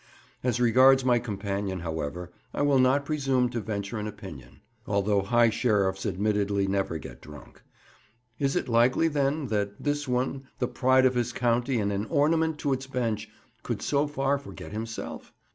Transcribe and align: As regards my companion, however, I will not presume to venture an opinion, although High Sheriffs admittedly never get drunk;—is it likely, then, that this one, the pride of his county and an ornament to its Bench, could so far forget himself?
As 0.43 0.59
regards 0.59 1.05
my 1.05 1.19
companion, 1.19 1.81
however, 1.81 2.31
I 2.55 2.63
will 2.63 2.79
not 2.79 3.05
presume 3.05 3.49
to 3.49 3.59
venture 3.61 3.99
an 3.99 4.07
opinion, 4.07 4.61
although 4.87 5.21
High 5.21 5.51
Sheriffs 5.51 6.07
admittedly 6.07 6.65
never 6.65 6.97
get 6.97 7.21
drunk;—is 7.21 8.55
it 8.55 8.67
likely, 8.67 9.07
then, 9.07 9.45
that 9.49 9.73
this 9.79 10.07
one, 10.07 10.47
the 10.57 10.67
pride 10.67 11.05
of 11.05 11.13
his 11.13 11.31
county 11.31 11.79
and 11.79 11.91
an 11.93 12.05
ornament 12.07 12.57
to 12.61 12.73
its 12.73 12.87
Bench, 12.87 13.29
could 13.61 13.83
so 13.83 14.07
far 14.07 14.39
forget 14.39 14.71
himself? 14.71 15.33